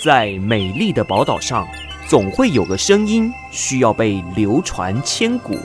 [0.00, 1.66] 在美丽的宝岛上，
[2.06, 5.58] 总会有个声音需要被流传千古。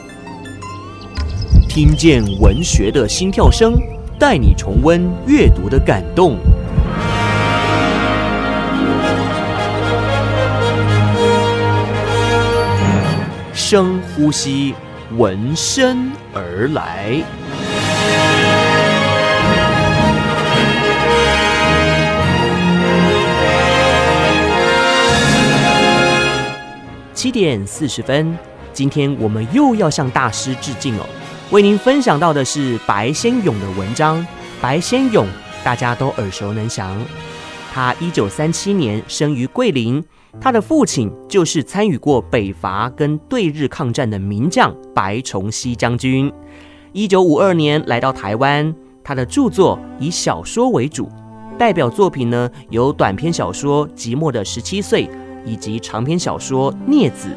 [1.68, 3.74] 听见文学的心跳声，
[4.18, 6.36] 带你重温阅读的感动。
[13.52, 14.74] 深呼吸，
[15.16, 17.22] 闻声而来。
[27.24, 28.36] 七点四十分，
[28.74, 31.06] 今天我们又要向大师致敬哦。
[31.50, 34.22] 为您分享到的是白先勇的文章。
[34.60, 35.26] 白先勇
[35.64, 36.94] 大家都耳熟能详，
[37.72, 40.04] 他一九三七年生于桂林，
[40.38, 46.30] 他的父亲就是参与过北伐跟对日抗战的名将白崇禧将军。
[46.92, 51.08] 一九五二年来到台湾，他的著作以小说为主，
[51.58, 55.06] 代表作品呢有短篇小说《寂寞的十七岁》。
[55.44, 57.28] 以及长篇小说《孽子》，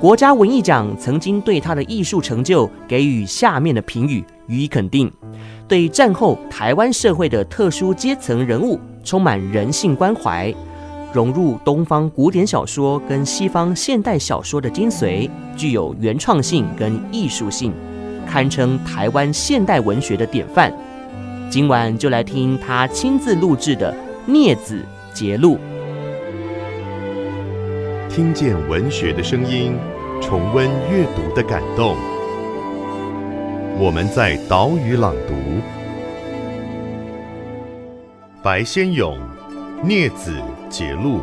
[0.00, 5.10] 国家文艺奖曾经对他的艺术成就给予下面的评语予以肯定：
[5.68, 10.54] 对战后台湾社会的特殊阶层人物充满人性关怀，
[11.12, 17.72] 融入东方古典小说跟西方现代小说的精髓，具有原创性跟艺术性，
[18.26, 20.72] 堪称台湾现代文学的典范。
[21.48, 23.92] 今晚就来听他亲自录制的
[24.30, 24.84] 《孽子》
[25.18, 25.58] 节录。
[28.10, 29.78] 听见文学的声音，
[30.20, 31.96] 重温阅读的感动。
[33.78, 35.34] 我们在岛屿朗读。
[38.42, 39.16] 白先勇
[39.86, 40.32] 《孽子》
[40.68, 41.22] 结录。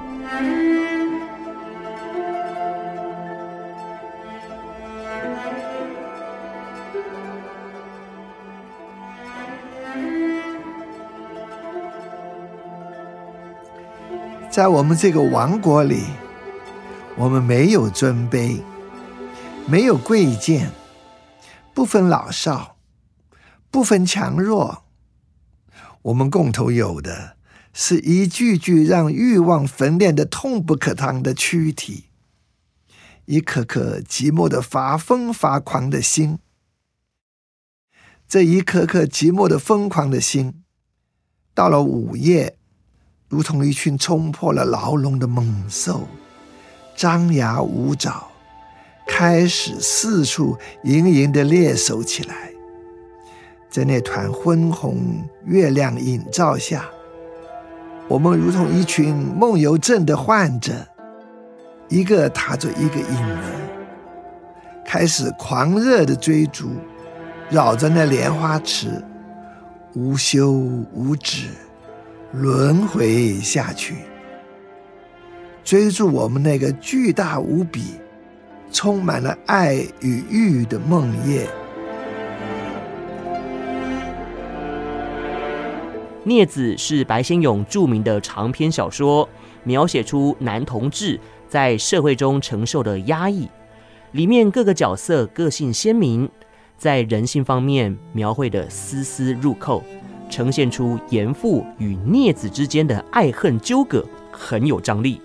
[14.50, 16.06] 在我们这个王国里。
[17.20, 18.62] 我们没有尊卑，
[19.66, 20.72] 没有贵贱，
[21.74, 22.78] 不分老少，
[23.72, 24.84] 不分强弱。
[26.04, 27.36] 我们共同有的
[27.74, 32.06] 是一具具让欲望焚炼的痛不可当的躯体，
[33.26, 36.38] 一颗颗寂寞的发疯发狂的心。
[38.28, 40.62] 这一颗颗寂寞的疯狂的心，
[41.56, 42.60] 到了午夜，
[43.28, 46.08] 如同一群冲破了牢笼的猛兽。
[46.98, 48.28] 张牙舞爪，
[49.06, 52.50] 开始四处盈盈的猎手起来。
[53.70, 54.98] 在那团昏红
[55.46, 56.86] 月亮映照下，
[58.08, 60.74] 我们如同一群梦游症的患者，
[61.88, 63.44] 一个踏着一个影儿，
[64.84, 66.72] 开始狂热的追逐，
[67.52, 69.04] 绕着那莲花池，
[69.94, 71.50] 无休无止，
[72.32, 73.98] 轮回下去。
[75.68, 77.96] 追逐我们那个巨大无比、
[78.72, 81.42] 充满了爱与欲的梦魇。
[86.24, 89.28] 《孽子》是白先勇著名的长篇小说，
[89.66, 91.20] 描写出男同志
[91.50, 93.46] 在社会中承受的压抑。
[94.14, 96.30] 里面各个角色个性鲜明，
[96.78, 99.84] 在人性方面描绘的丝丝入扣，
[100.30, 104.02] 呈现出严父与孽子之间的爱恨纠葛，
[104.32, 105.20] 很有张力。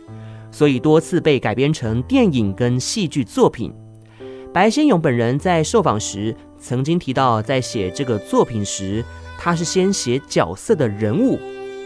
[0.53, 3.73] 所以多次被改编成电影跟戏剧作品。
[4.53, 9.03] 白先勇本人在受访时曾经提到，在写这个作品时，
[9.39, 11.39] 他是先写角色的人物，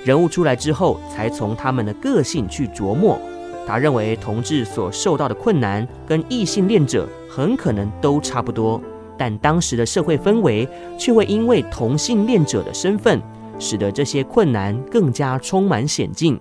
[0.05, 3.19] 人物出来之后，才从他们的个性去琢磨。
[3.67, 8.81] 他认为同志所受到的困难跟异性恋者很可能都差不多，
[9.17, 13.23] 但当时的社会氛围却会因为同性恋者的身份，
[13.59, 16.41] 使得这些困难更加充满险境。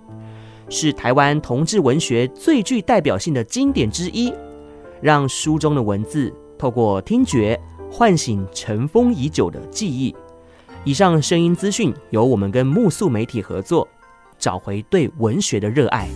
[0.68, 4.32] 是台湾同志文学最具代表性的经典之一，
[5.00, 7.58] 让书中的文字透过听觉
[7.90, 10.14] 唤醒尘封已久的记忆。
[10.84, 13.86] 以上声音资讯由我们跟木素媒体合作，
[14.38, 16.08] 找回对文学的热爱。